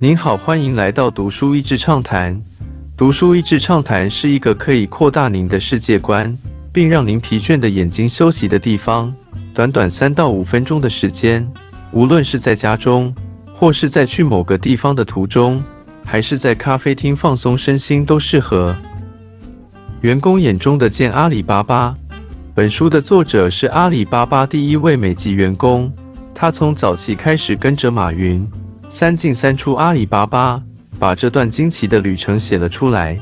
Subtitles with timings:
[0.00, 2.40] 您好，欢迎来到读书益智畅谈。
[2.96, 6.38] 读书益智畅谈是一个可以扩大您的世界观，
[6.72, 9.12] 并让您疲倦的眼睛休息的地方。
[9.52, 11.44] 短短三到五分钟的时间，
[11.90, 13.12] 无论是在家中，
[13.52, 15.60] 或是在去某个地方的途中，
[16.04, 18.76] 还是在咖啡厅放松身心，都适合。
[20.02, 21.92] 员工眼中的见阿里巴巴。
[22.54, 25.92] 本书的作者是阿里巴巴第一位美籍员工，
[26.32, 28.48] 他从早期开始跟着马云，
[28.90, 30.62] 三进三出阿里巴巴，
[30.98, 33.18] 把这段惊奇的旅程写了出来。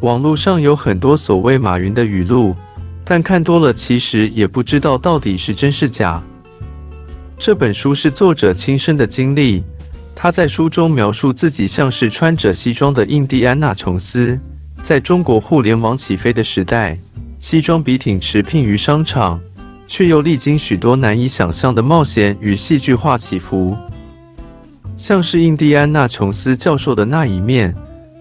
[0.00, 2.54] 网络上有很多所谓马云的语录，
[3.04, 6.22] 但看多了其实也不知道到底是真是假。
[7.38, 9.62] 这本书是作者亲身的经历，
[10.14, 14.38] 他在书中描述自己像是穿着西装的印第安纳琼斯，
[14.82, 16.98] 在中国互联网起飞的时代。
[17.38, 19.40] 西装笔挺驰聘于商场，
[19.86, 23.76] 却又历经许多难以想象的冒险与戏剧化起伏，
[24.98, 27.72] 像是印第安纳琼斯教授的那一面。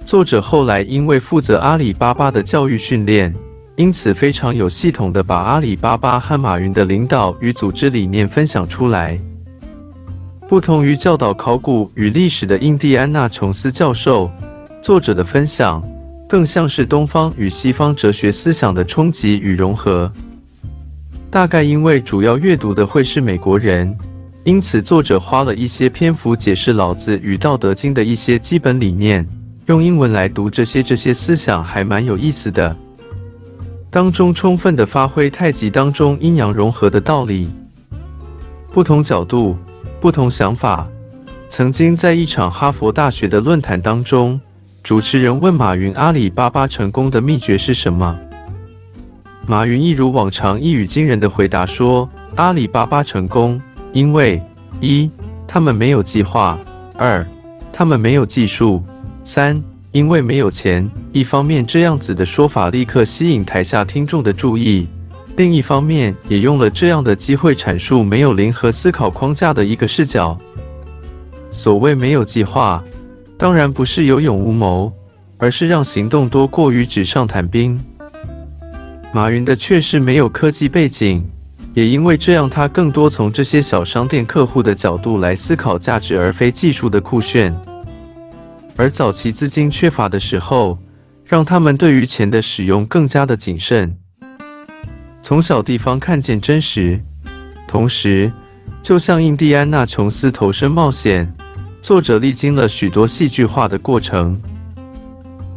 [0.06, 3.34] 作者后来因为负责阿里巴巴的教育训练，
[3.76, 9.20] 因此非常有系统的把阿里巴巴和马云的领导与组织理念分享出来。
[10.48, 14.30] 不同于教导考古与历史的印第安纳琼斯教授，
[14.80, 15.84] 作者的分享。
[16.30, 20.12] 更像是东方与西方哲学思想的冲击与融合。
[21.32, 23.98] 大概因为主要阅读的会是美国人，
[24.48, 29.28] 因此作者花了一些篇幅解释老子与道德经的一些基本理念，
[29.66, 32.74] 用英文来读这些这些思想还蛮有意思的。
[33.90, 37.50] 当中充分的发挥太极当中阴阳融合的道理。
[38.72, 39.58] 不同角度，
[40.00, 40.88] 不同想法。
[41.50, 44.40] 曾经在一场哈佛大学的论坛当中。
[44.82, 48.18] 主持人问马云：“阿里巴巴成功的秘诀是什么？”
[49.46, 53.62] 马云一如往常一语惊人的回答说：“阿里巴巴成功，
[53.98, 54.40] 因为
[54.80, 55.10] 一，
[55.48, 56.56] 他们没有计划；
[56.94, 57.26] 二，
[57.74, 58.80] 他们没有技术；
[59.24, 59.60] 三，
[59.92, 64.86] 因为没有钱。”一方面，这样子的说法立刻吸引台下听众的注意；
[65.36, 70.38] 另一方面，也用了这样的机会阐述没有零和思考框架的一个视角。
[71.50, 72.84] 所谓没有计划。
[73.36, 74.94] 当然不是有勇无谋，
[75.40, 77.80] 而是让行动多过于纸上谈兵。
[79.12, 81.28] 马云的确是没有科技背景，
[81.78, 87.56] 也因为这样，他更多从这些小商店客户的角度来思考价值，而非技术的酷炫。
[88.76, 90.80] 而早期资金缺乏的时候，
[91.24, 93.96] 让他们对于钱的使用更加的谨慎。
[95.22, 97.00] 从小地方看见真实，
[97.68, 98.32] 同时，
[98.82, 101.32] 就像印第安纳琼斯投身冒险。
[101.80, 104.42] 作者历经了许多戏剧化的过程，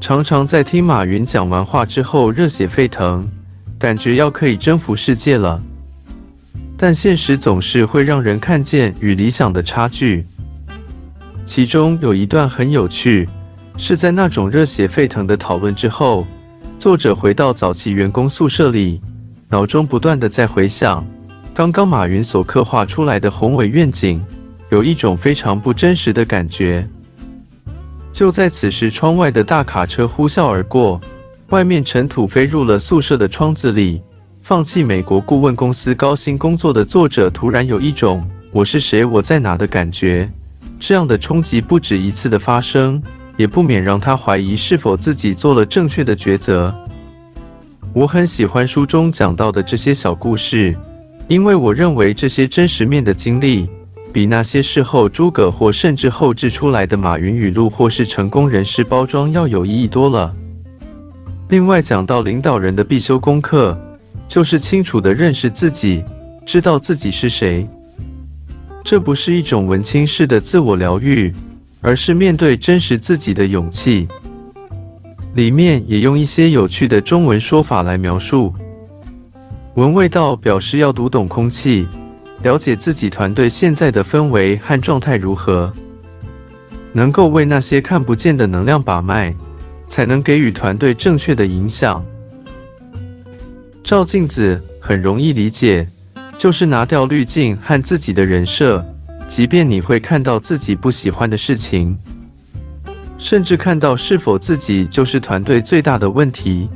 [0.03, 3.27] 常常在听马云讲完话之后热血沸腾，
[3.79, 5.63] 感觉要可以征服世界了。
[6.83, 10.25] 但现实总是会让人看见与理想的差距。
[11.45, 13.29] 其中有一段很有趣，
[13.77, 16.27] 是在那种热血沸腾的讨论之后，
[16.79, 18.99] 作者回到早期员工宿舍里，
[19.51, 21.07] 脑中不断的在回想
[21.53, 24.19] 刚刚马云所刻画出来的宏伟愿景。
[24.71, 26.89] 有一种非常不真实的感觉。
[28.11, 30.99] 就在此时，窗外的大卡车呼啸而过，
[31.51, 34.01] 外面尘土飞入了宿舍的窗子里。
[34.43, 40.29] 放弃美国顾问公司高薪工作的作者，突然有一种“我是谁，我在哪”的感觉。
[40.79, 43.01] 这样的冲击不止一次的发生，
[43.37, 46.75] 也不免让他怀疑是否自己做了正确的抉择。
[47.93, 50.77] 我很喜欢书中讲到的这些小故事，
[51.29, 53.69] 因为我认为这些真实面的经历。
[54.13, 60.35] 比那些事后诸葛或甚至后置出来的马云语录或是成功人士包装要有意义多了。
[61.49, 63.79] 另外讲到领导人的必修功课，
[64.31, 66.05] 就是清楚地认识自己，
[66.47, 67.69] 知道自己是谁。
[68.85, 71.35] 这不是一种文青式的自我疗愈，
[71.81, 74.07] 而是面对真实自己的勇气。
[75.35, 78.55] 里面也用一些有趣的中文说法来描述。
[79.75, 81.89] 闻味道表示要读懂空气。
[82.43, 85.71] 了解自己团队现在的氛围和状态如何，
[86.93, 89.35] 能够为那些看不见的能量把脉，
[89.89, 92.03] 才能给予团队正确的影响。
[93.83, 95.89] 照镜子很容易理解，
[96.39, 98.85] 就是拿掉滤镜和自己的人设，
[99.29, 101.99] 即便你会看到自己不喜欢的事情，
[103.19, 106.69] 甚至看到是否自己就是团队最大的问题。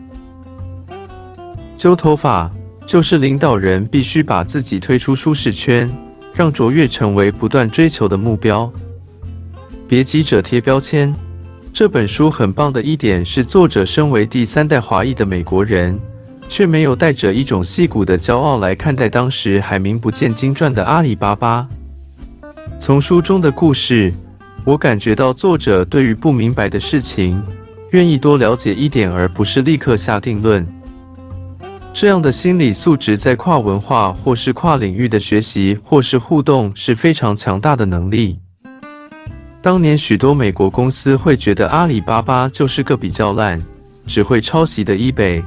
[1.77, 2.51] 揪头发。
[2.87, 5.91] 就是领导人必须把自己推出舒适圈，
[6.35, 8.71] 让卓越成为不断追求的目标。
[9.89, 11.15] 别急着贴标签。
[11.73, 15.99] 这本书很棒的一点是，作者身为第三代华裔的美国人，
[16.49, 21.67] 却没有带着一种戏骨的骄傲来看待当时还名不见经传的阿里巴巴。
[22.79, 24.12] 从书中的故事，
[24.64, 27.43] 我感觉到作者对于不明白的事情，
[27.91, 30.67] 愿意多了解一点，而不是立刻下定论。
[31.93, 38.38] 这样的心理素质，在跨文化或是跨领域的学习或是互动是非常强大的能力。
[39.62, 43.62] 当年许多美国公司会觉得阿里巴巴就是个比较烂、
[44.06, 45.43] 只会抄袭的 eBay，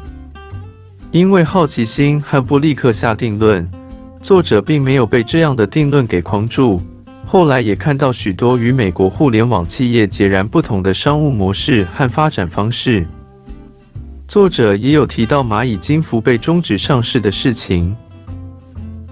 [1.17, 3.67] 因为好奇心和不立刻下定论。
[4.21, 6.79] 作者并没有被这样的定论给框住。
[7.25, 13.03] 后来也看到许多与美国互联网企业截然不同的商务模式和发展方式。
[14.27, 17.95] 作者也有提到蚂蚁金服被终止上市的事情。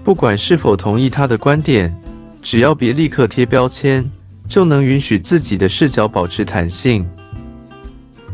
[0.04, 1.92] 不管是否同意他的观点，
[2.40, 4.08] 只要别立刻贴标签，
[4.46, 7.04] 就能允许自己的视角保持弹性。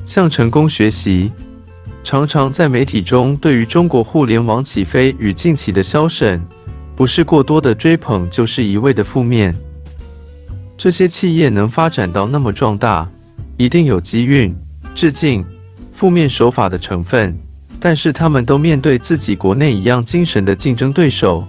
[0.04, 1.32] 向成功学习，
[2.04, 6.40] 常常在媒体中对于中国互联网起飞与近期的消省，
[6.96, 9.54] 不是过多的追捧，就是一味的负面。
[10.76, 13.08] 这些企业能发展到那么壮大，
[13.56, 14.54] 一定有机运、
[14.94, 15.44] 致敬、
[15.93, 17.38] 负面手法的成分。
[17.78, 21.44] 但是他们都面对自己国内一样精神的竞争对手，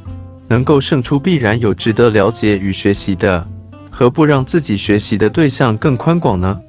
[0.47, 3.47] 能够胜出必然有值得了解与学习的。
[3.89, 6.59] 何不让自己学习的对象更宽广呢？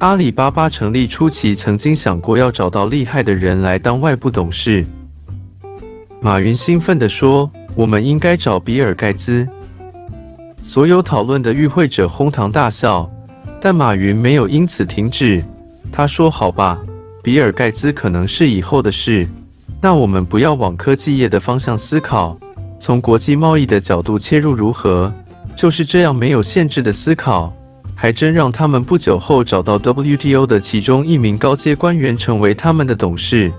[0.00, 4.82] 阿里巴巴成立初期曾经想过要找到厉害的人来当外部董事。
[6.22, 9.46] 马云兴奋地说：“我们应该找比尔盖茨。”
[10.62, 13.10] 所有讨论的与会者哄堂大笑，
[13.60, 15.44] 但马云没有因此停止。
[15.92, 16.80] 他说：“好吧，
[17.22, 19.28] 比尔盖茨可能是以后的事。
[19.82, 22.38] 那我们不要往科技业的方向思考，
[22.78, 25.12] 从国际贸易的角度切入如何？
[25.54, 27.54] 就是这样没有限制的思考，
[28.02, 33.52] 还真让他们不久后找到 WTO 的其中一名高阶官员成为他们的董事。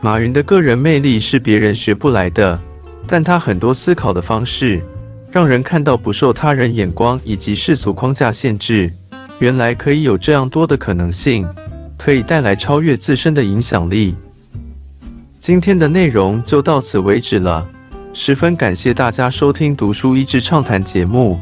[0.00, 2.56] 马云的个人魅力是别人学不来的，
[3.08, 4.80] 但他很多思考的方式。”
[5.32, 8.92] 让人看到不受他人眼光以及世俗框架限制，
[9.40, 11.48] 原来可以有这样多的可能性，
[11.98, 14.14] 可以带来超越自身的影响力。
[15.40, 17.66] 今天的内容就到此为止了，
[18.12, 21.40] 十分感谢大家收听《读书益智畅谈》节目。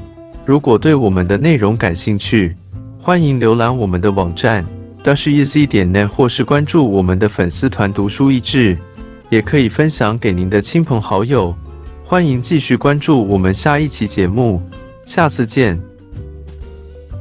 [0.48, 2.56] 如果对我们的内容感兴趣，
[3.02, 4.64] 欢迎浏览我们的网站
[5.04, 8.74] dasheasy 点 net，或是关注我们的粉丝团“读书益智”，
[9.28, 11.54] 也可以分享给您的亲朋好友。
[12.02, 14.62] 欢迎继续关注我们下一期节目，
[15.04, 15.87] 下次见。